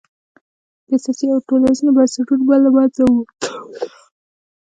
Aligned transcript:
د 0.87 0.91
سیاسي 1.03 1.25
او 1.33 1.39
ټولنیزو 1.47 1.95
بنسټونو 1.97 2.43
په 2.49 2.55
له 2.63 2.69
منځه 2.75 2.91
تلو 2.93 3.15
سره 3.39 3.87